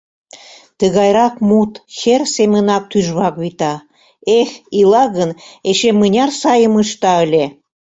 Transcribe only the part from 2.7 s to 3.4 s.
тӱжвак